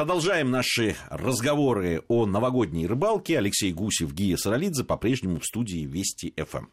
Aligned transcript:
Продолжаем 0.00 0.50
наши 0.50 0.96
разговоры 1.10 2.02
о 2.08 2.24
новогодней 2.24 2.86
рыбалке. 2.86 3.36
Алексей 3.36 3.70
Гусев, 3.70 4.14
Гия 4.14 4.38
Саралидзе 4.38 4.82
по-прежнему 4.82 5.40
в 5.40 5.44
студии 5.44 5.84
Вести 5.84 6.32
ФМ. 6.38 6.68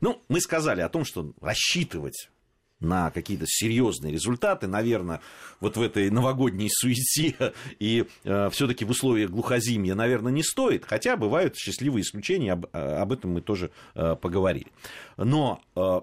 Ну, 0.00 0.22
мы 0.28 0.40
сказали 0.40 0.80
о 0.82 0.88
том, 0.88 1.04
что 1.04 1.32
рассчитывать 1.40 2.30
на 2.78 3.10
какие-то 3.10 3.46
серьезные 3.48 4.12
результаты, 4.12 4.68
наверное, 4.68 5.20
вот 5.58 5.76
в 5.76 5.82
этой 5.82 6.08
новогодней 6.08 6.68
суете 6.70 7.52
и 7.80 8.06
э, 8.22 8.48
все-таки 8.50 8.84
в 8.84 8.90
условиях 8.90 9.30
глухозимья, 9.30 9.96
наверное, 9.96 10.30
не 10.30 10.44
стоит, 10.44 10.84
хотя 10.84 11.16
бывают 11.16 11.56
счастливые 11.56 12.02
исключения, 12.02 12.52
об, 12.52 12.66
э, 12.66 12.78
об 12.78 13.10
этом 13.10 13.32
мы 13.32 13.40
тоже 13.40 13.72
э, 13.96 14.14
поговорили. 14.14 14.68
Но 15.16 15.60
э, 15.74 16.00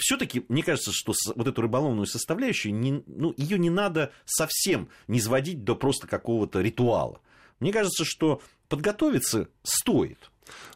все-таки, 0.00 0.44
мне 0.48 0.62
кажется, 0.62 0.90
что 0.92 1.12
вот 1.34 1.46
эту 1.46 1.62
рыболовную 1.62 2.06
составляющую, 2.06 2.74
не, 2.74 3.02
ну, 3.06 3.34
ее 3.36 3.58
не 3.58 3.70
надо 3.70 4.12
совсем 4.24 4.88
не 5.08 5.20
сводить 5.20 5.64
до 5.64 5.76
просто 5.76 6.06
какого-то 6.06 6.60
ритуала. 6.60 7.20
Мне 7.60 7.72
кажется, 7.72 8.04
что 8.04 8.40
подготовиться 8.68 9.48
стоит. 9.62 10.30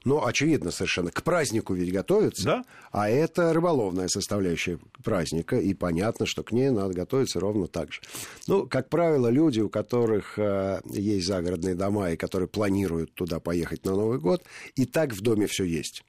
Ну, 0.05 0.25
очевидно 0.25 0.71
совершенно. 0.71 1.11
К 1.11 1.23
празднику 1.23 1.75
ведь 1.75 1.93
готовятся. 1.93 2.45
Да. 2.45 2.65
А 2.93 3.09
это 3.09 3.53
рыболовная 3.53 4.09
составляющая 4.09 4.79
праздника. 5.03 5.57
И 5.57 5.75
понятно, 5.75 6.27
что 6.27 6.43
к 6.43 6.53
ней 6.53 6.71
надо 6.71 6.95
готовиться 6.95 7.41
ровно 7.41 7.67
так 7.67 7.93
же. 7.93 8.01
Ну, 8.47 8.67
как 8.67 8.89
правило, 8.89 9.29
люди, 9.29 9.61
у 9.61 9.69
которых 9.69 10.39
э, 10.39 10.81
есть 10.85 11.27
загородные 11.27 11.75
дома 11.75 12.11
и 12.11 12.17
которые 12.17 12.49
планируют 12.49 13.15
туда 13.15 13.41
поехать 13.41 13.85
на 13.85 13.93
Новый 13.93 14.19
год, 14.19 14.45
и 14.77 14.85
так 14.85 15.13
в 15.13 15.21
доме 15.21 15.47
все 15.47 15.65
есть. 15.65 16.05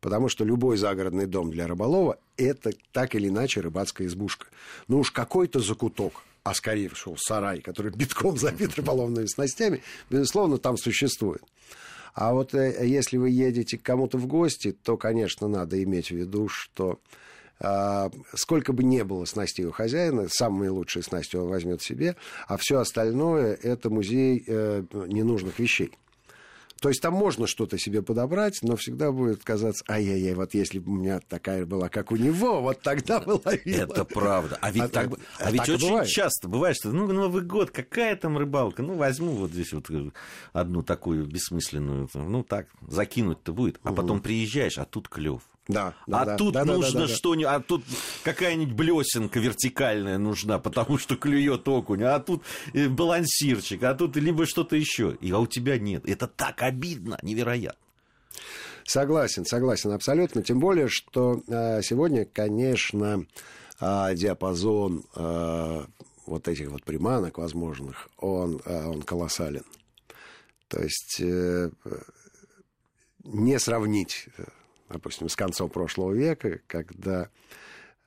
Потому 0.00 0.28
что 0.28 0.44
любой 0.44 0.76
загородный 0.76 1.26
дом 1.26 1.50
для 1.50 1.66
рыболова– 1.66 2.18
это 2.36 2.72
так 2.92 3.14
или 3.14 3.28
иначе 3.28 3.60
рыбацкая 3.60 4.06
избушка. 4.06 4.46
Ну 4.88 5.00
уж 5.00 5.10
какой-то 5.10 5.60
закуток, 5.60 6.22
а 6.42 6.54
скорее 6.54 6.88
всего 6.88 7.16
сарай, 7.18 7.60
который 7.60 7.92
битком 7.92 8.36
забит 8.38 8.76
рыболовными 8.76 9.26
снастями, 9.26 9.82
безусловно, 10.08 10.58
там 10.58 10.76
существует. 10.78 11.42
А 12.14 12.32
вот 12.32 12.54
э, 12.54 12.86
если 12.86 13.18
вы 13.18 13.30
едете 13.30 13.78
к 13.78 13.82
кому-то 13.82 14.18
в 14.18 14.26
гости, 14.26 14.72
то, 14.72 14.96
конечно, 14.96 15.48
надо 15.48 15.82
иметь 15.82 16.08
в 16.08 16.16
виду, 16.16 16.48
что 16.48 16.98
э, 17.60 18.10
сколько 18.34 18.72
бы 18.72 18.82
ни 18.82 19.02
было 19.02 19.24
снастей 19.26 19.66
у 19.66 19.70
хозяина, 19.70 20.28
самые 20.28 20.70
лучшие 20.70 21.02
снасти 21.02 21.36
он 21.36 21.48
возьмет 21.48 21.82
себе, 21.82 22.16
а 22.48 22.56
все 22.56 22.78
остальное 22.78 23.54
это 23.54 23.90
музей 23.90 24.42
э, 24.46 24.82
ненужных 24.92 25.58
вещей. 25.58 25.92
То 26.80 26.88
есть 26.88 27.02
там 27.02 27.12
можно 27.12 27.46
что-то 27.46 27.78
себе 27.78 28.00
подобрать, 28.00 28.60
но 28.62 28.74
всегда 28.74 29.12
будет 29.12 29.44
казаться, 29.44 29.84
ай-яй-яй, 29.86 30.34
вот 30.34 30.54
если 30.54 30.78
бы 30.78 30.92
у 30.92 30.94
меня 30.96 31.20
такая 31.20 31.66
была, 31.66 31.90
как 31.90 32.10
у 32.10 32.16
него, 32.16 32.62
вот 32.62 32.80
тогда 32.80 33.20
бы 33.20 33.40
ловила. 33.44 33.82
Это 33.84 34.04
правда. 34.06 34.58
А 34.62 34.70
ведь, 34.70 34.84
а, 34.84 34.88
так, 34.88 35.12
а, 35.12 35.16
а 35.38 35.50
ведь 35.50 35.60
так 35.60 35.68
очень 35.76 35.88
бывает. 35.88 36.08
часто 36.08 36.48
бывает, 36.48 36.76
что 36.76 36.90
ну, 36.90 37.06
Новый 37.06 37.42
год, 37.42 37.70
какая 37.70 38.16
там 38.16 38.38
рыбалка? 38.38 38.82
Ну, 38.82 38.94
возьму 38.94 39.32
вот 39.32 39.50
здесь 39.50 39.74
вот 39.74 39.90
одну 40.54 40.82
такую 40.82 41.26
бессмысленную, 41.26 42.08
ну 42.14 42.42
так, 42.42 42.66
закинуть-то 42.88 43.52
будет. 43.52 43.78
А 43.82 43.90
угу. 43.90 43.96
потом 43.96 44.20
приезжаешь, 44.20 44.78
а 44.78 44.86
тут 44.86 45.08
клев. 45.08 45.42
Да, 45.70 45.94
да, 46.06 46.22
а 46.22 46.24
да, 46.24 46.36
тут 46.36 46.54
да, 46.54 46.64
нужно 46.64 47.00
да, 47.00 47.06
да, 47.06 47.14
что-нибудь, 47.14 47.46
а 47.46 47.60
тут 47.60 47.84
какая-нибудь 48.24 48.74
блесенка 48.74 49.38
вертикальная 49.40 50.18
нужна, 50.18 50.58
потому 50.58 50.98
что 50.98 51.16
клюет 51.16 51.66
окунь, 51.68 52.02
а 52.02 52.18
тут 52.20 52.42
э, 52.72 52.88
балансирчик, 52.88 53.82
а 53.82 53.94
тут 53.94 54.16
либо 54.16 54.46
что-то 54.46 54.76
еще, 54.76 55.16
и 55.20 55.30
а 55.30 55.38
у 55.38 55.46
тебя 55.46 55.78
нет. 55.78 56.08
Это 56.08 56.26
так 56.26 56.62
обидно, 56.62 57.18
невероятно. 57.22 57.78
Согласен, 58.84 59.44
согласен 59.44 59.92
абсолютно. 59.92 60.42
Тем 60.42 60.58
более, 60.58 60.88
что 60.88 61.42
э, 61.46 61.82
сегодня, 61.82 62.24
конечно, 62.24 63.24
э, 63.80 64.14
диапазон 64.14 65.04
э, 65.14 65.84
вот 66.26 66.48
этих 66.48 66.70
вот 66.70 66.82
приманок 66.82 67.38
возможных, 67.38 68.08
он, 68.16 68.60
э, 68.64 68.86
он 68.86 69.02
колоссален. 69.02 69.64
То 70.68 70.80
есть 70.80 71.20
э, 71.20 71.70
не 73.24 73.58
сравнить 73.58 74.28
допустим, 74.90 75.28
с 75.28 75.36
концом 75.36 75.70
прошлого 75.70 76.12
века, 76.12 76.60
когда 76.66 77.28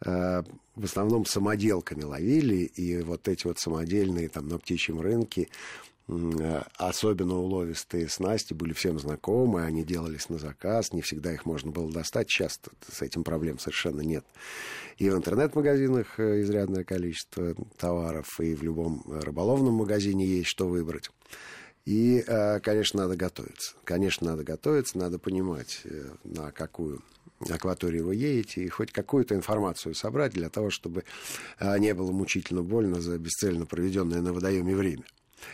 э, 0.06 0.44
в 0.76 0.84
основном 0.84 1.26
самоделками 1.26 2.04
ловили, 2.04 2.66
и 2.66 3.02
вот 3.02 3.28
эти 3.28 3.48
вот 3.48 3.60
самодельные 3.60 4.30
там 4.30 4.48
на 4.48 4.60
птичьем 4.60 5.00
рынке 5.00 5.48
э, 6.08 6.62
особенно 6.78 7.36
уловистые 7.36 8.10
снасти 8.10 8.54
были 8.54 8.74
всем 8.74 9.00
знакомы, 9.00 9.64
они 9.64 9.84
делались 9.84 10.30
на 10.30 10.38
заказ, 10.38 10.94
не 10.94 11.02
всегда 11.02 11.34
их 11.34 11.46
можно 11.46 11.72
было 11.72 11.92
достать, 11.92 12.30
сейчас 12.30 12.60
с 12.92 13.02
этим 13.02 13.24
проблем 13.24 13.60
совершенно 13.60 14.02
нет. 14.02 14.26
И 14.98 15.10
в 15.10 15.16
интернет-магазинах 15.16 16.20
э, 16.20 16.42
изрядное 16.42 16.84
количество 16.84 17.56
товаров, 17.78 18.40
и 18.40 18.54
в 18.54 18.64
любом 18.64 19.04
рыболовном 19.08 19.76
магазине 19.76 20.26
есть 20.26 20.50
что 20.50 20.68
выбрать. 20.68 21.10
И, 21.86 22.24
э, 22.26 22.60
конечно, 22.62 23.02
надо 23.02 23.16
готовиться. 23.16 23.76
Конечно, 23.84 24.32
надо 24.32 24.44
готовиться, 24.44 24.98
надо 24.98 25.20
понимать, 25.20 25.82
э, 25.84 26.12
на 26.24 26.52
какую 26.52 27.02
акваторию 27.50 28.06
вы 28.06 28.16
едете, 28.16 28.64
и 28.64 28.70
хоть 28.70 28.92
какую-то 28.92 29.36
информацию 29.36 29.94
собрать 29.94 30.32
для 30.32 30.50
того, 30.50 30.70
чтобы 30.70 31.04
э, 31.60 31.78
не 31.80 31.94
было 31.94 32.12
мучительно 32.12 32.64
больно 32.64 33.02
за 33.02 33.18
бесцельно 33.18 33.66
проведенное 33.66 34.22
на 34.22 34.32
водоеме 34.32 34.76
время. 34.76 35.04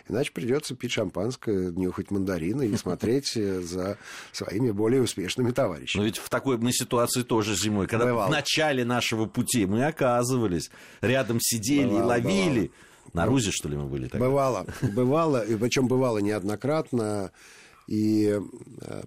Иначе 0.08 0.32
придется 0.32 0.76
пить 0.76 0.92
шампанское, 0.92 1.72
нюхать 1.72 2.12
мандарины 2.12 2.68
и 2.68 2.78
смотреть 2.78 3.34
за 3.34 3.98
своими 4.32 4.70
более 4.70 5.02
успешными 5.02 5.50
товарищами. 5.50 6.02
Но 6.02 6.06
ведь 6.06 6.18
в 6.18 6.30
такой 6.30 6.60
мы 6.60 6.72
ситуации 6.72 7.24
тоже 7.24 7.56
зимой, 7.56 7.88
когда 7.88 8.06
бывало. 8.06 8.28
в 8.28 8.32
начале 8.32 8.86
нашего 8.86 9.26
пути 9.26 9.66
мы 9.66 9.84
оказывались, 9.86 10.70
рядом 11.02 11.40
сидели 11.42 11.88
бывало, 11.88 12.02
и 12.02 12.06
ловили. 12.06 12.60
Бывало 12.60 12.89
на 13.14 13.26
Рузе, 13.26 13.52
что 13.52 13.70
ли, 13.70 13.78
мы 13.78 13.86
были 13.86 14.08
тогда? 14.08 14.26
Бывало, 14.26 14.66
бывало, 14.82 15.46
и 15.46 15.56
причем 15.56 15.88
бывало 15.88 16.20
неоднократно. 16.20 17.32
И 17.88 18.40
э, 18.82 19.04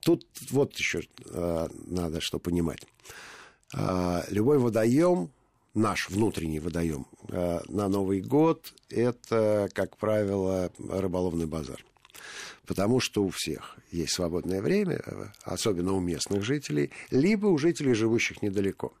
тут 0.00 0.26
вот 0.50 0.76
еще 0.76 1.02
э, 1.26 1.68
надо 1.86 2.20
что 2.20 2.38
понимать. 2.38 2.86
Э, 3.76 4.22
любой 4.30 4.58
водоем, 4.58 5.30
наш 5.74 6.08
внутренний 6.08 6.58
водоем 6.58 7.06
на 7.28 7.88
Новый 7.88 8.20
год, 8.20 8.72
это, 8.88 9.68
как 9.72 9.96
правило, 9.96 10.72
рыболовный 10.78 11.46
базар. 11.46 11.84
Потому 12.66 12.98
что 13.00 13.24
у 13.24 13.30
всех 13.30 13.76
есть 13.92 14.12
свободное 14.12 14.62
время, 14.62 15.00
особенно 15.42 15.92
у 15.92 16.00
местных 16.00 16.42
жителей, 16.42 16.90
либо 17.10 17.46
у 17.46 17.58
жителей, 17.58 17.94
живущих 17.94 18.42
недалеко. 18.42 18.92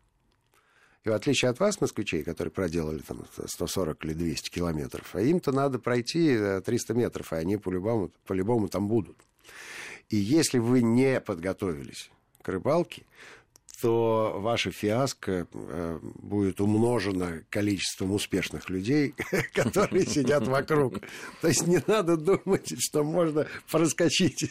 И 1.04 1.08
в 1.08 1.12
отличие 1.12 1.50
от 1.50 1.58
вас, 1.60 1.80
москвичей, 1.80 2.22
которые 2.22 2.52
проделали 2.52 2.98
там 2.98 3.24
140 3.46 4.04
или 4.04 4.12
200 4.12 4.50
километров, 4.50 5.14
а 5.14 5.20
им-то 5.20 5.50
надо 5.50 5.78
пройти 5.78 6.36
300 6.64 6.92
э, 6.92 6.96
метров, 6.96 7.32
и 7.32 7.36
они 7.36 7.56
по-любому, 7.56 8.10
по-любому 8.26 8.68
там 8.68 8.86
будут. 8.86 9.16
И 10.10 10.16
если 10.16 10.58
вы 10.58 10.82
не 10.82 11.20
подготовились 11.20 12.10
к 12.42 12.48
рыбалке, 12.48 13.04
то 13.80 14.36
ваша 14.38 14.70
фиаско 14.70 15.46
э, 15.50 15.98
будет 16.02 16.60
умножено 16.60 17.44
количеством 17.48 18.12
успешных 18.12 18.68
людей, 18.68 19.14
которые 19.54 20.04
сидят 20.04 20.46
вокруг. 20.46 21.00
То 21.40 21.48
есть 21.48 21.66
не 21.66 21.82
надо 21.86 22.18
думать, 22.18 22.74
что 22.78 23.04
можно 23.04 23.46
проскочить 23.70 24.50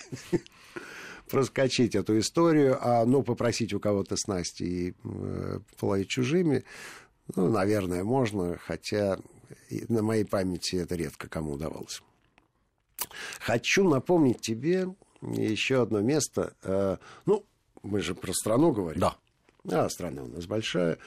проскочить 1.29 1.95
эту 1.95 2.19
историю, 2.19 2.77
а 2.81 3.05
ну, 3.05 3.23
попросить 3.23 3.73
у 3.73 3.79
кого-то 3.79 4.17
снасти 4.17 4.63
и 4.63 4.93
э, 5.03 5.59
половить 5.79 6.09
чужими, 6.09 6.63
ну, 7.35 7.47
наверное, 7.49 8.03
можно, 8.03 8.57
хотя 8.57 9.19
на 9.87 10.01
моей 10.01 10.25
памяти 10.25 10.77
это 10.77 10.95
редко 10.95 11.27
кому 11.27 11.53
удавалось. 11.53 12.01
Хочу 13.39 13.87
напомнить 13.87 14.41
тебе 14.41 14.87
еще 15.21 15.81
одно 15.81 16.01
место. 16.01 16.53
Э, 16.63 16.97
ну, 17.25 17.45
мы 17.83 18.01
же 18.01 18.15
про 18.15 18.33
страну 18.33 18.71
говорим. 18.71 18.99
Да. 18.99 19.15
А, 19.71 19.89
страна 19.89 20.23
у 20.23 20.27
нас 20.27 20.45
большая. 20.45 20.97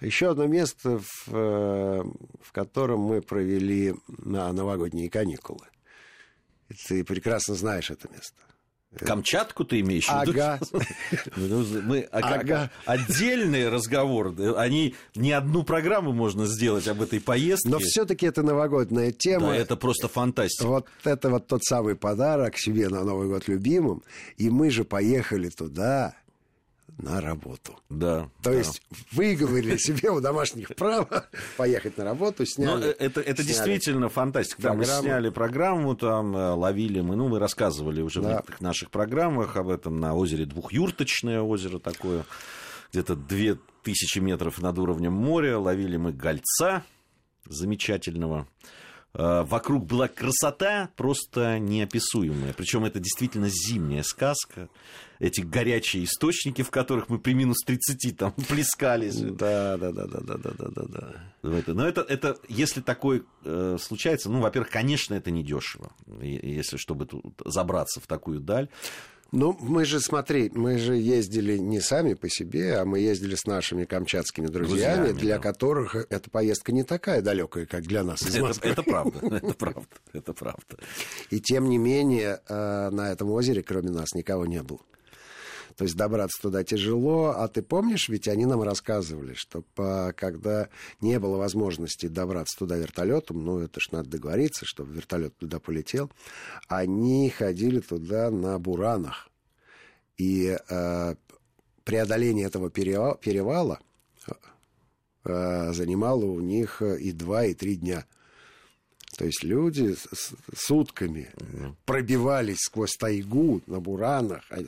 Еще 0.00 0.30
одно 0.30 0.46
место, 0.46 0.98
в, 0.98 1.28
э, 1.28 2.02
в 2.42 2.52
котором 2.52 3.00
мы 3.00 3.22
провели 3.22 3.94
на 4.08 4.52
новогодние 4.52 5.10
каникулы. 5.10 5.66
И 6.68 6.74
ты 6.74 7.04
прекрасно 7.04 7.54
знаешь 7.54 7.90
это 7.90 8.08
место. 8.10 8.36
Камчатку 8.98 9.64
ты 9.64 9.80
имеешь 9.80 10.06
в 10.06 10.20
виду? 10.20 10.32
Ага. 10.32 10.58
Ну, 11.36 11.64
мы, 11.82 12.00
а, 12.10 12.18
ага. 12.18 12.70
Отдельный 12.84 13.68
разговор. 13.68 14.34
Они 14.56 14.94
не 15.14 15.32
одну 15.32 15.62
программу 15.62 16.12
можно 16.12 16.46
сделать 16.46 16.88
об 16.88 17.00
этой 17.00 17.20
поездке. 17.20 17.68
Но 17.68 17.78
все-таки 17.78 18.26
это 18.26 18.42
новогодняя 18.42 19.12
тема. 19.12 19.48
Да, 19.48 19.56
это 19.56 19.76
просто 19.76 20.08
фантастика. 20.08 20.66
Вот 20.66 20.88
это 21.04 21.30
вот 21.30 21.46
тот 21.46 21.62
самый 21.64 21.94
подарок 21.94 22.58
себе 22.58 22.88
на 22.88 23.04
Новый 23.04 23.28
год 23.28 23.46
любимым. 23.46 24.02
И 24.36 24.50
мы 24.50 24.70
же 24.70 24.84
поехали 24.84 25.50
туда 25.50 26.14
на 27.02 27.20
работу. 27.20 27.78
Да. 27.88 28.30
То 28.42 28.50
да. 28.50 28.58
есть 28.58 28.82
выговорили 29.12 29.76
себе 29.76 30.10
у 30.10 30.20
домашних 30.20 30.74
право 30.76 31.26
поехать 31.56 31.96
на 31.98 32.04
работу, 32.04 32.46
сняли. 32.46 32.80
Но 32.80 32.86
э, 32.86 32.94
это, 32.98 33.20
это 33.20 33.42
сняли 33.42 33.48
действительно 33.48 34.08
фантастика. 34.08 34.62
Там 34.62 34.78
мы 34.78 34.84
сняли 34.84 35.30
программу, 35.30 35.94
там 35.94 36.36
э, 36.36 36.50
ловили 36.52 37.00
мы, 37.00 37.16
ну, 37.16 37.28
мы 37.28 37.38
рассказывали 37.38 38.02
уже 38.02 38.20
да. 38.20 38.28
в 38.28 38.30
некоторых 38.32 38.60
наших 38.60 38.90
программах 38.90 39.56
об 39.56 39.68
этом 39.68 39.98
на 40.00 40.14
озере 40.14 40.46
Двухюрточное 40.46 41.40
озеро 41.40 41.78
такое, 41.78 42.24
где-то 42.92 43.16
две 43.16 43.58
тысячи 43.82 44.18
метров 44.18 44.60
над 44.60 44.78
уровнем 44.78 45.12
моря. 45.12 45.58
Ловили 45.58 45.96
мы 45.96 46.12
гольца 46.12 46.84
замечательного. 47.46 48.46
Э, 49.12 49.42
вокруг 49.42 49.86
была 49.86 50.08
красота 50.08 50.90
просто 50.96 51.58
неописуемая. 51.58 52.52
Причем 52.52 52.84
это 52.84 53.00
действительно 53.00 53.48
зимняя 53.48 54.02
сказка. 54.02 54.68
Эти 55.18 55.40
горячие 55.42 56.04
источники, 56.04 56.62
в 56.62 56.70
которых 56.70 57.08
мы 57.08 57.18
при 57.18 57.34
минус 57.34 57.58
30 57.66 58.16
там 58.16 58.32
плескались. 58.48 59.16
Да, 59.16 59.76
да, 59.76 59.90
да, 59.90 60.06
да, 60.06 60.20
да, 60.20 60.36
да, 60.36 60.68
да, 60.68 60.82
да. 60.86 61.14
Ну, 61.42 61.62
но 61.66 61.86
это, 61.86 62.02
это 62.02 62.36
если 62.48 62.80
такое 62.80 63.22
э, 63.44 63.78
случается, 63.80 64.30
ну, 64.30 64.40
во-первых, 64.40 64.70
конечно, 64.70 65.14
это 65.14 65.30
не 65.30 65.42
дешево, 65.42 65.92
если 66.20 66.76
чтобы 66.76 67.06
тут 67.06 67.24
забраться 67.44 68.00
в 68.00 68.06
такую 68.06 68.40
даль. 68.40 68.68
Ну, 69.32 69.56
мы 69.60 69.84
же, 69.84 70.00
смотри, 70.00 70.50
мы 70.54 70.78
же 70.78 70.96
ездили 70.96 71.56
не 71.56 71.80
сами 71.80 72.14
по 72.14 72.28
себе, 72.28 72.78
а 72.78 72.84
мы 72.84 72.98
ездили 72.98 73.36
с 73.36 73.46
нашими 73.46 73.84
камчатскими 73.84 74.46
друзьями, 74.48 75.04
друзьями 75.04 75.18
для 75.18 75.36
да. 75.36 75.42
которых 75.42 75.94
эта 75.94 76.28
поездка 76.30 76.72
не 76.72 76.82
такая 76.82 77.22
далекая, 77.22 77.66
как 77.66 77.82
для 77.82 78.02
нас 78.02 78.22
из 78.22 78.34
Это, 78.34 78.68
это 78.68 78.82
правда, 78.82 79.18
это 79.36 79.54
правда, 79.54 79.86
это 80.12 80.32
правда. 80.32 80.76
И 81.30 81.40
тем 81.40 81.68
не 81.68 81.78
менее, 81.78 82.40
э, 82.48 82.90
на 82.90 83.12
этом 83.12 83.30
озере, 83.30 83.62
кроме 83.62 83.90
нас, 83.90 84.14
никого 84.14 84.46
не 84.46 84.62
было. 84.62 84.80
То 85.80 85.84
есть 85.84 85.96
добраться 85.96 86.42
туда 86.42 86.62
тяжело. 86.62 87.32
А 87.34 87.48
ты 87.48 87.62
помнишь, 87.62 88.10
ведь 88.10 88.28
они 88.28 88.44
нам 88.44 88.60
рассказывали, 88.60 89.32
что 89.32 89.62
по, 89.74 90.12
когда 90.14 90.68
не 91.00 91.18
было 91.18 91.38
возможности 91.38 92.04
добраться 92.04 92.58
туда 92.58 92.76
вертолетом, 92.76 93.42
ну 93.42 93.60
это 93.60 93.80
ж 93.80 93.90
надо 93.90 94.10
договориться, 94.10 94.66
чтобы 94.66 94.92
вертолет 94.92 95.34
туда 95.38 95.58
полетел, 95.58 96.12
они 96.68 97.30
ходили 97.30 97.80
туда 97.80 98.30
на 98.30 98.58
буранах. 98.58 99.30
И 100.18 100.54
э, 100.68 101.14
преодоление 101.84 102.44
этого 102.44 102.68
перевала 102.68 103.80
э, 105.24 105.72
занимало 105.72 106.26
у 106.26 106.40
них 106.40 106.82
и 106.82 107.10
два, 107.12 107.46
и 107.46 107.54
три 107.54 107.76
дня. 107.76 108.04
То 109.20 109.26
есть 109.26 109.44
люди 109.44 109.94
с, 109.94 110.32
сутками 110.54 111.28
угу. 111.34 111.76
пробивались 111.84 112.60
сквозь 112.60 112.96
тайгу 112.96 113.60
на 113.66 113.78
буранах, 113.78 114.42
а, 114.48 114.60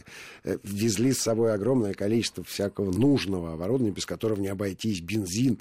э, 0.45 0.59
везли 0.63 1.15
с 1.15 1.21
собой 1.21 1.55
огромное 1.55 1.95
количество 1.95 2.45
всякого 2.45 2.93
нужного 2.93 3.55
оборудования, 3.55 3.95
без 3.95 4.05
которого 4.05 4.39
не 4.39 4.49
обойтись, 4.49 5.01
бензин. 5.01 5.59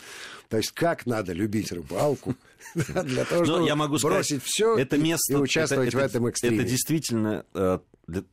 То 0.49 0.57
есть 0.57 0.73
как 0.73 1.05
надо 1.05 1.31
любить 1.31 1.71
рыбалку 1.71 2.35
для 2.75 3.23
того, 3.23 3.45
чтобы 3.45 3.97
бросить 4.01 4.43
все 4.43 4.77
и 4.77 5.35
участвовать 5.35 5.93
в 5.93 5.97
этом 5.97 6.27
экстриме. 6.27 6.57
Это 6.57 6.67
действительно 6.67 7.45
э, 7.53 7.79
ну, 8.07 8.25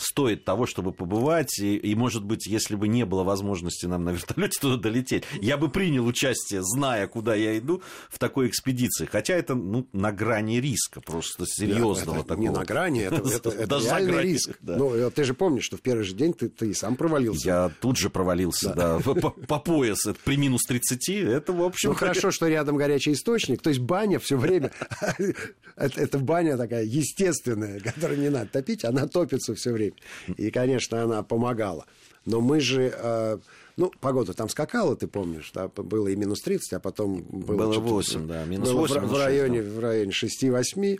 стоит 0.00 0.44
того, 0.44 0.66
чтобы 0.66 0.92
побывать. 0.92 1.58
И, 1.58 1.76
и, 1.76 1.94
может 1.94 2.24
быть, 2.24 2.46
если 2.46 2.74
бы 2.74 2.88
не 2.88 3.04
было 3.04 3.22
возможности 3.22 3.86
нам 3.86 4.04
на 4.04 4.10
вертолете 4.10 4.58
туда 4.60 4.76
долететь, 4.76 5.24
я 5.40 5.56
бы 5.56 5.68
принял 5.68 6.06
участие, 6.06 6.62
зная, 6.62 7.06
куда 7.06 7.34
я 7.34 7.58
иду, 7.58 7.82
в 8.08 8.18
такой 8.18 8.48
экспедиции. 8.48 9.04
Хотя 9.04 9.34
это 9.34 9.54
ну, 9.54 9.86
на 9.92 10.10
грани 10.10 10.60
риска, 10.60 11.00
просто 11.00 11.44
серьезного 11.46 12.24
такого. 12.24 12.40
Не 12.40 12.50
на 12.50 12.64
грани, 12.64 13.02
это, 13.02 13.16
это, 13.34 13.50
это 13.50 13.66
Даже 13.66 13.86
реальный 13.86 14.12
грани, 14.12 14.26
риск. 14.26 14.50
Да. 14.60 14.76
Ну, 14.76 14.94
э, 14.94 15.10
ты 15.10 15.24
же 15.24 15.34
помнишь, 15.34 15.64
что 15.64 15.76
в 15.76 15.82
первый 15.82 16.04
же 16.04 16.14
день 16.14 16.32
ты, 16.32 16.48
ты 16.48 16.72
сам 16.74 16.96
провалился. 16.96 17.46
Я 17.46 17.70
тут 17.80 17.98
же 17.98 18.08
провалился, 18.08 18.72
да, 18.74 18.98
да 18.98 19.14
по, 19.14 19.30
по 19.30 19.58
пояс. 19.58 20.06
Это 20.06 20.18
при 20.24 20.36
минус 20.36 20.62
30, 20.62 21.08
это, 21.10 21.52
в 21.52 21.62
общем... 21.62 21.90
Ну, 21.90 21.94
хорошо, 21.94 22.30
что 22.30 22.48
рядом 22.48 22.76
горячий 22.76 23.12
источник, 23.12 23.60
то 23.60 23.68
есть 23.68 23.80
баня 23.80 24.18
все 24.18 24.36
время... 24.36 24.72
Это 25.76 26.18
баня 26.18 26.56
такая 26.56 26.84
естественная, 26.84 27.78
которую 27.78 28.20
не 28.20 28.30
надо 28.30 28.46
топить, 28.46 28.84
она 28.84 29.06
топится 29.06 29.54
все 29.58 29.72
время. 29.72 29.94
И, 30.36 30.50
конечно, 30.50 31.02
она 31.02 31.22
помогала. 31.22 31.86
Но 32.24 32.40
мы 32.40 32.60
же... 32.60 32.92
Э, 32.94 33.38
ну, 33.76 33.92
погода 34.00 34.34
там 34.34 34.48
скакала, 34.48 34.96
ты 34.96 35.06
помнишь, 35.06 35.50
да, 35.54 35.68
было 35.68 36.08
и 36.08 36.16
минус 36.16 36.40
30, 36.40 36.72
а 36.74 36.80
потом 36.80 37.22
было... 37.22 37.56
Было 37.56 37.78
8, 37.78 38.26
да, 38.26 38.44
минус 38.44 38.70
было 38.70 38.80
8. 38.80 39.00
В, 39.00 39.08
в, 39.08 39.18
районе, 39.18 39.62
в 39.62 39.78
районе 39.78 40.10
6-8. 40.10 40.98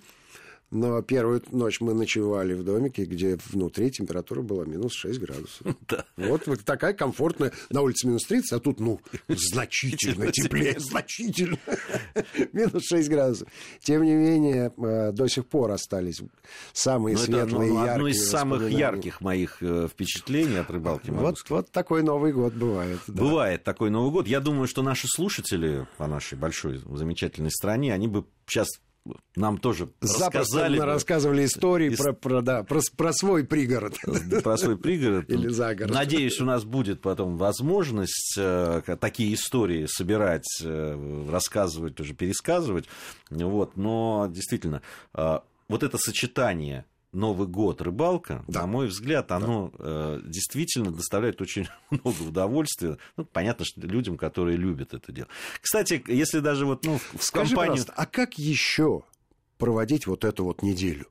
Но 0.71 1.01
первую 1.01 1.43
ночь 1.51 1.81
мы 1.81 1.95
ночевали 1.95 2.53
в 2.53 2.63
домике, 2.63 3.05
где 3.05 3.39
внутри 3.47 3.91
температура 3.91 4.43
была 4.43 4.67
минус 4.67 4.93
6 4.95 5.19
градусов. 5.19 5.67
Да. 5.89 6.05
Вот, 6.17 6.47
вот 6.47 6.61
такая 6.65 6.93
комфортная. 6.93 7.53
На 7.71 7.81
улице 7.81 8.07
минус 8.07 8.25
30, 8.25 8.53
а 8.53 8.61
тут, 8.61 8.79
ну, 8.79 9.01
значительно 9.29 10.31
теплее, 10.31 10.79
значительно. 10.79 11.57
Минус 12.53 12.85
6 12.89 13.09
градусов. 13.09 13.49
Тем 13.81 14.03
не 14.03 14.15
менее, 14.15 14.71
э, 14.77 15.13
до 15.13 15.29
сих 15.29 15.47
пор 15.47 15.71
остались 15.71 16.21
самые 16.75 17.15
Но 17.15 17.21
ну, 17.21 17.27
светлые, 17.27 17.71
это, 17.71 17.79
ну, 17.79 17.89
Одно 17.89 18.09
из 18.09 18.29
самых 18.29 18.71
ярких 18.71 19.23
моих 19.23 19.63
э, 19.63 19.89
впечатлений 19.91 20.57
от 20.57 20.71
рыбалки. 20.71 21.11
Вот, 21.11 21.37
вот 21.49 21.71
такой 21.71 22.03
Новый 22.03 22.33
год 22.33 22.53
бывает. 22.53 22.99
Да. 23.07 23.23
Бывает 23.23 23.65
такой 23.65 23.89
Новый 23.89 24.11
год. 24.11 24.27
Я 24.27 24.41
думаю, 24.41 24.67
что 24.67 24.83
наши 24.83 25.07
слушатели 25.09 25.87
по 25.97 26.07
нашей 26.07 26.37
большой 26.37 26.83
замечательной 26.85 27.51
стране, 27.51 27.95
они 27.95 28.09
бы 28.09 28.27
сейчас 28.47 28.69
нам 29.37 29.59
тоже 29.59 29.89
рассказали. 30.01 30.79
рассказывали 30.79 31.45
истории 31.45 31.95
про, 31.95 32.13
про, 32.13 32.43
да, 32.43 32.63
про, 32.63 32.81
про 32.97 33.13
свой 33.13 33.45
пригород. 33.45 33.97
Про 34.43 34.57
свой 34.57 34.77
пригород. 34.77 35.25
Или 35.29 35.49
загород. 35.49 35.93
Надеюсь, 35.93 36.41
у 36.41 36.45
нас 36.45 36.65
будет 36.65 37.01
потом 37.01 37.37
возможность 37.37 38.37
э, 38.39 38.83
такие 39.01 39.35
истории 39.35 39.87
собирать, 39.87 40.49
э, 40.63 41.29
рассказывать, 41.31 41.95
тоже 41.95 42.15
пересказывать. 42.15 42.87
Вот. 43.31 43.77
Но 43.77 44.29
действительно, 44.31 44.83
э, 45.15 45.39
вот 45.69 45.83
это 45.83 45.99
сочетание 45.99 46.85
Новый 47.13 47.49
год, 47.49 47.81
рыбалка, 47.81 48.45
да. 48.49 48.61
на 48.61 48.67
мой 48.67 48.89
взгляд, 48.89 49.33
оно 49.33 49.73
да. 49.79 49.85
э, 50.19 50.21
действительно 50.25 50.91
доставляет 50.91 51.41
очень 51.41 51.67
много 51.91 52.23
удовольствия. 52.23 52.99
Ну, 53.17 53.25
понятно, 53.25 53.65
что 53.65 53.81
людям, 53.81 54.19
которые 54.19 54.57
любят 54.59 54.93
это 54.93 55.11
дело. 55.11 55.29
Кстати, 55.63 56.03
если 56.07 56.41
даже 56.41 56.67
вот 56.67 56.85
ну, 56.85 56.99
в 57.15 57.23
Скажи, 57.23 57.55
компанию... 57.55 57.85
а 57.97 58.05
как 58.05 58.39
еще 58.39 59.05
проводить 59.57 60.07
вот 60.07 60.25
эту 60.25 60.45
вот 60.45 60.63
неделю? 60.63 61.07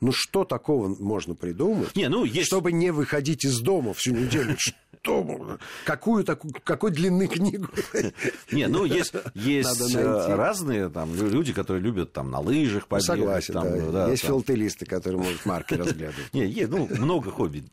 Ну, 0.00 0.12
что 0.12 0.44
такого 0.44 0.88
можно 0.88 1.34
придумать, 1.34 1.96
не, 1.96 2.08
ну, 2.08 2.24
есть... 2.24 2.48
чтобы 2.48 2.70
не 2.70 2.90
выходить 2.90 3.44
из 3.44 3.60
дома 3.60 3.94
всю 3.94 4.12
неделю? 4.12 4.56
Что? 5.02 5.58
Какую 5.84 6.24
такую, 6.24 6.52
какой 6.64 6.90
длины 6.90 7.28
книгу? 7.28 7.68
Не, 8.50 8.66
ну, 8.66 8.84
есть, 8.84 9.12
есть 9.34 9.94
э, 9.94 10.34
разные 10.34 10.88
там 10.88 11.14
люди, 11.14 11.52
которые 11.52 11.80
любят 11.80 12.12
там 12.12 12.30
на 12.30 12.40
лыжах 12.40 12.88
побегать. 12.88 13.06
Согласен, 13.06 13.54
там, 13.54 13.64
да. 13.64 13.90
да. 13.92 14.10
Есть 14.10 14.22
там. 14.22 14.32
филателисты, 14.32 14.84
которые 14.84 15.22
могут 15.22 15.46
марки 15.46 15.74
разглядывать. 15.74 16.32
Не, 16.32 16.46
есть, 16.46 16.70
ну, 16.70 16.88
много 16.98 17.30
хобби. 17.30 17.64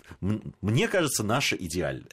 Мне 0.62 0.88
кажется, 0.88 1.24
наше 1.24 1.56
идеальное. 1.56 2.06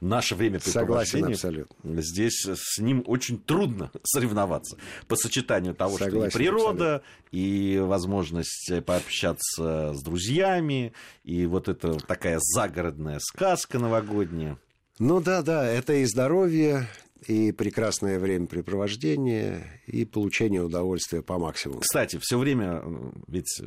Наше 0.00 0.34
время 0.34 0.58
Согласен, 0.58 1.24
абсолютно. 1.24 2.02
Здесь 2.02 2.44
с 2.44 2.78
ним 2.78 3.04
очень 3.06 3.38
трудно 3.38 3.92
соревноваться. 4.02 4.76
По 5.06 5.14
сочетанию 5.14 5.74
того, 5.74 5.98
что 5.98 6.26
и 6.26 6.30
природа, 6.30 7.02
и 7.30 7.78
возможность 7.80 8.72
пообщаться 8.84 9.21
общаться 9.22 9.94
с 9.94 10.02
друзьями, 10.02 10.92
и 11.24 11.46
вот 11.46 11.68
это 11.68 11.98
такая 11.98 12.38
загородная 12.40 13.18
сказка 13.20 13.78
новогодняя. 13.78 14.58
Ну 14.98 15.20
да, 15.20 15.42
да, 15.42 15.64
это 15.64 15.94
и 15.94 16.04
здоровье, 16.04 16.88
и 17.26 17.52
прекрасное 17.52 18.18
времяпрепровождение, 18.18 19.80
и 19.86 20.04
получение 20.04 20.62
удовольствия 20.62 21.22
по 21.22 21.38
максимуму. 21.38 21.80
Кстати, 21.80 22.18
все 22.20 22.38
время, 22.38 22.82
ведь 23.28 23.62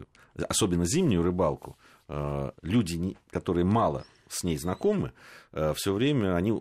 особенно 0.48 0.86
зимнюю 0.86 1.24
рыбалку, 1.24 1.78
э, 2.08 2.52
люди, 2.62 3.18
которые 3.32 3.66
мало 3.66 4.06
с 4.28 4.44
ней 4.44 4.58
знакомы, 4.58 5.14
э, 5.54 5.74
все 5.76 5.94
время 5.94 6.36
они 6.36 6.60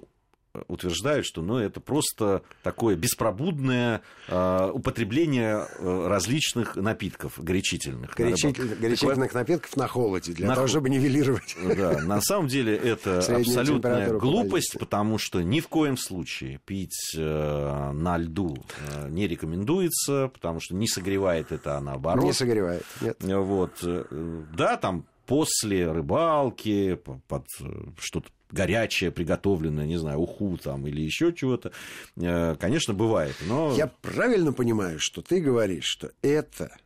утверждают, 0.68 1.26
что 1.26 1.42
ну, 1.42 1.58
это 1.58 1.80
просто 1.80 2.42
такое 2.62 2.96
беспробудное 2.96 4.02
э, 4.28 4.70
употребление 4.73 5.66
э, 5.78 6.06
различных 6.06 6.76
напитков 6.76 7.42
горячительных. 7.42 8.14
Горячитель, 8.14 8.75
горячительных 8.75 9.34
напитков 9.34 9.76
на 9.76 9.88
холоде, 9.88 10.32
для 10.32 10.49
на 10.49 10.54
того, 10.54 10.66
чтобы 10.66 10.90
нивелировать. 10.90 11.56
Да, 11.75 12.02
на 12.02 12.20
самом 12.20 12.46
деле 12.46 12.76
это 12.76 13.18
абсолютная 13.37 14.12
глупость, 14.12 14.76
потому 14.78 15.18
что 15.18 15.42
ни 15.42 15.61
в 15.61 15.68
коем 15.68 15.96
случае 15.96 16.61
пить 16.64 17.14
э, 17.16 17.90
на 17.92 18.16
льду 18.18 18.56
э, 18.92 19.08
не 19.08 19.26
рекомендуется, 19.26 20.30
потому 20.32 20.61
что 20.61 20.75
не 20.75 20.87
согревает 20.87 21.50
это, 21.50 21.78
а 21.78 21.80
наоборот. 21.80 22.25
Не 22.25 22.32
согревает, 22.32 22.84
нет. 23.00 23.16
Вот, 23.20 23.73
э, 23.82 24.44
да, 24.56 24.76
там 24.76 25.06
после 25.26 25.90
рыбалки, 25.90 26.94
под 27.28 27.46
э, 27.61 27.64
что-то 27.99 28.28
горячее, 28.50 29.10
приготовленное, 29.10 29.86
не 29.86 29.96
знаю, 29.96 30.20
уху 30.20 30.56
там 30.56 30.86
или 30.86 31.00
еще 31.00 31.32
чего-то, 31.32 31.72
э, 32.16 32.56
конечно, 32.58 32.94
бывает. 32.94 33.36
Но... 33.46 33.74
Я 33.76 33.86
правильно 33.86 34.52
понимаю, 34.52 34.98
что 35.00 35.22
ты 35.22 35.40
говоришь, 35.40 35.84
что 35.84 36.10
эта 36.22 36.76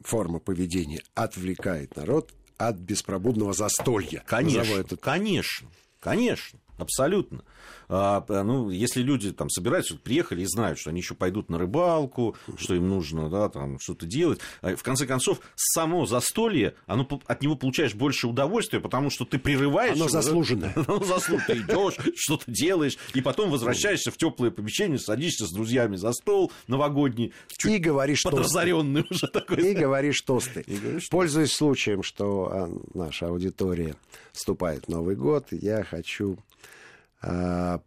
форма 0.00 0.38
поведения 0.38 1.02
отвлекает 1.14 1.96
народ 1.96 2.32
от 2.56 2.76
беспробудного 2.76 3.52
застолья. 3.52 4.22
Конечно, 4.26 4.74
это... 4.74 4.96
конечно, 4.96 5.68
конечно. 6.00 6.58
абсолютно. 6.76 7.44
А, 7.88 8.24
ну, 8.28 8.70
если 8.70 9.02
люди 9.02 9.32
там 9.32 9.48
собираются, 9.48 9.96
приехали 9.96 10.42
и 10.42 10.46
знают, 10.46 10.78
что 10.78 10.90
они 10.90 11.00
еще 11.00 11.14
пойдут 11.14 11.48
на 11.48 11.58
рыбалку, 11.58 12.36
что 12.56 12.74
им 12.74 12.88
нужно, 12.88 13.30
да, 13.30 13.48
там 13.48 13.78
что-то 13.80 14.06
делать, 14.06 14.40
а, 14.60 14.76
в 14.76 14.82
конце 14.82 15.06
концов, 15.06 15.40
само 15.56 16.04
застолье, 16.04 16.74
оно, 16.86 17.08
от 17.26 17.42
него 17.42 17.56
получаешь 17.56 17.94
больше 17.94 18.28
удовольствия, 18.28 18.80
потому 18.80 19.10
что 19.10 19.24
ты 19.24 19.38
прерываешь... 19.38 19.96
Оно 19.96 20.08
заслуженное. 20.08 20.72
Оно 20.86 21.02
заслуженное. 21.02 21.46
Ты 21.46 21.58
идешь, 21.60 21.96
что-то 22.16 22.44
делаешь, 22.50 22.98
и 23.14 23.20
потом 23.20 23.50
возвращаешься 23.50 24.10
в 24.10 24.16
теплое 24.16 24.50
помещение, 24.50 24.98
садишься 24.98 25.46
с 25.46 25.50
друзьями 25.50 25.96
за 25.96 26.12
стол 26.12 26.52
новогодний. 26.66 27.32
И 27.64 27.78
говоришь 27.78 28.22
подразоренный 28.22 29.04
уже 29.08 29.26
такой. 29.32 29.70
И 29.70 29.74
говоришь 29.74 30.20
тосты. 30.20 30.60
И 30.66 30.76
говоришь, 30.76 31.08
Пользуясь 31.08 31.52
случаем, 31.52 32.02
что 32.02 32.50
а, 32.52 32.70
наша 32.94 33.28
аудитория 33.28 33.94
вступает 34.32 34.84
в 34.84 34.88
Новый 34.88 35.16
год, 35.16 35.46
я 35.50 35.84
хочу 35.84 36.38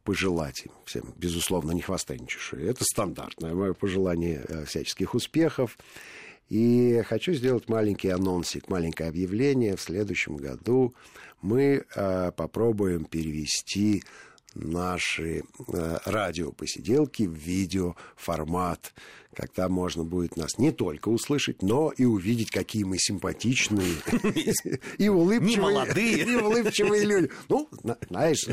пожелать 0.04 0.66
им 0.66 0.72
всем, 0.86 1.14
безусловно, 1.18 1.72
не 1.72 1.82
чеши. 2.28 2.58
Это 2.58 2.84
стандартное 2.84 3.54
мое 3.54 3.74
пожелание 3.74 4.44
э, 4.48 4.66
всяческих 4.66 5.16
успехов. 5.16 5.78
И 6.50 7.02
хочу 7.08 7.32
сделать 7.32 7.70
маленький 7.70 8.10
анонсик, 8.10 8.68
маленькое 8.68 9.08
объявление. 9.08 9.78
В 9.78 9.82
следующем 9.82 10.36
году 10.36 10.94
мы 11.42 11.86
э, 11.96 12.32
попробуем 12.36 13.06
перевести 13.06 14.04
наши 14.54 15.44
э, 15.68 15.98
радиопосиделки 16.06 17.24
в 17.24 17.34
видеоформат 17.34 18.94
когда 19.36 19.70
можно 19.70 20.04
будет 20.04 20.36
нас 20.36 20.58
не 20.58 20.72
только 20.72 21.10
услышать, 21.10 21.62
но 21.62 21.92
и 21.96 22.06
увидеть, 22.06 22.52
какие 22.52 22.84
мы 22.84 22.98
симпатичные 22.98 23.94
и 24.98 25.10
улыбчивые. 25.10 25.62
Молодые. 25.62 26.24
И 26.24 26.36
улыбчивые 26.36 27.06
люди. 27.06 27.30
Ну, 27.50 27.70
знаешь, 28.10 28.46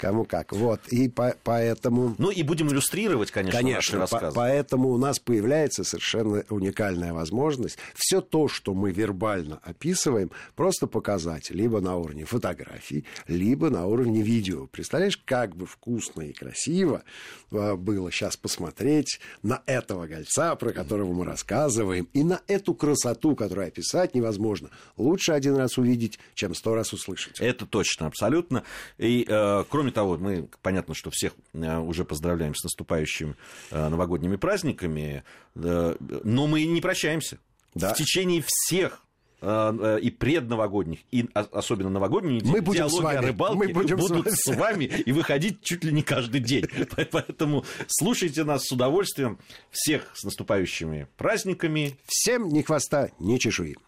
кому 0.00 0.24
как. 0.24 0.52
Вот, 0.52 0.80
и 0.88 1.08
поэтому... 1.08 2.14
Ну, 2.18 2.30
и 2.30 2.42
будем 2.42 2.68
иллюстрировать, 2.68 3.30
конечно, 3.30 3.60
Конечно, 3.60 3.98
рассказы. 4.00 4.34
поэтому 4.34 4.90
у 4.90 4.98
нас 4.98 5.18
появляется 5.18 5.84
совершенно 5.84 6.44
уникальная 6.50 7.12
возможность 7.12 7.78
все 7.94 8.20
то, 8.20 8.48
что 8.48 8.74
мы 8.74 8.90
вербально 8.92 9.60
описываем, 9.62 10.30
просто 10.54 10.86
показать 10.86 11.50
либо 11.50 11.80
на 11.80 11.96
уровне 11.96 12.24
фотографий, 12.24 13.04
либо 13.28 13.70
на 13.70 13.86
уровне 13.86 14.22
видео. 14.22 14.66
Представляешь, 14.96 15.22
как 15.24 15.56
бы 15.56 15.66
вкусно 15.66 16.22
и 16.22 16.32
красиво 16.32 17.02
а, 17.50 17.76
было 17.76 18.10
сейчас 18.10 18.36
посмотреть 18.36 19.20
на 19.42 19.62
это 19.66 19.86
этого 19.86 20.06
гольца, 20.06 20.56
про 20.56 20.72
которого 20.72 21.12
мы 21.12 21.24
рассказываем, 21.24 22.08
и 22.12 22.24
на 22.24 22.40
эту 22.48 22.74
красоту, 22.74 23.36
которую 23.36 23.68
описать 23.68 24.14
невозможно. 24.14 24.70
Лучше 24.96 25.32
один 25.32 25.56
раз 25.56 25.78
увидеть, 25.78 26.18
чем 26.34 26.54
сто 26.54 26.74
раз 26.74 26.92
услышать. 26.92 27.40
Это 27.40 27.66
точно, 27.66 28.06
абсолютно. 28.06 28.64
И, 28.98 29.24
э, 29.28 29.64
кроме 29.68 29.92
того, 29.92 30.16
мы, 30.18 30.48
понятно, 30.62 30.94
что 30.94 31.10
всех 31.12 31.34
э, 31.52 31.78
уже 31.78 32.04
поздравляем 32.04 32.54
с 32.54 32.64
наступающими 32.64 33.36
э, 33.70 33.88
новогодними 33.88 34.36
праздниками, 34.36 35.22
э, 35.54 35.96
но 36.00 36.46
мы 36.46 36.64
не 36.64 36.80
прощаемся. 36.80 37.38
Да. 37.74 37.92
В 37.92 37.96
течение 37.96 38.42
всех 38.44 39.05
и 39.42 40.10
предновогодних, 40.18 41.00
и 41.10 41.28
особенно 41.34 41.90
новогодних 41.90 42.42
мы 42.44 42.62
будем 42.62 42.88
диалоги 42.88 42.96
с 42.96 43.02
вами. 43.02 43.18
о 43.18 43.22
рыбалке 43.22 43.58
мы 43.58 43.68
будем 43.68 43.96
будут 43.96 44.30
с 44.30 44.46
вами. 44.46 44.56
с 44.56 44.60
вами 44.60 44.84
и 44.84 45.12
выходить 45.12 45.62
чуть 45.62 45.84
ли 45.84 45.92
не 45.92 46.02
каждый 46.02 46.40
день. 46.40 46.66
Поэтому 47.12 47.64
слушайте 47.86 48.44
нас 48.44 48.64
с 48.64 48.72
удовольствием. 48.72 49.38
Всех 49.70 50.10
с 50.14 50.24
наступающими 50.24 51.06
праздниками. 51.16 51.98
Всем 52.06 52.48
ни 52.48 52.62
хвоста, 52.62 53.10
ни 53.18 53.36
чешуи. 53.38 53.76